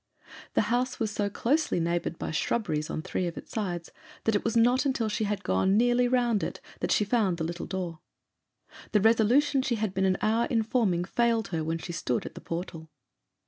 The 0.55 0.61
house 0.73 0.99
was 0.99 1.11
so 1.11 1.29
closely 1.29 1.79
neighboured 1.79 2.17
by 2.17 2.31
shrubberies 2.31 2.89
on 2.89 3.03
three 3.03 3.27
of 3.27 3.37
its 3.37 3.51
sides 3.51 3.91
that 4.23 4.33
it 4.33 4.43
was 4.43 4.57
not 4.57 4.79
till 4.95 5.09
she 5.09 5.25
had 5.25 5.43
gone 5.43 5.77
nearly 5.77 6.07
round 6.07 6.41
it 6.41 6.59
that 6.79 6.91
she 6.91 7.05
found 7.05 7.37
the 7.37 7.43
little 7.43 7.67
door. 7.67 7.99
The 8.93 8.99
resolution 8.99 9.61
she 9.61 9.75
had 9.75 9.93
been 9.93 10.05
an 10.05 10.17
hour 10.19 10.45
in 10.45 10.63
forming 10.63 11.03
failed 11.03 11.49
her 11.49 11.63
when 11.63 11.77
she 11.77 11.91
stood 11.93 12.25
at 12.25 12.33
the 12.33 12.41
portal. 12.41 12.89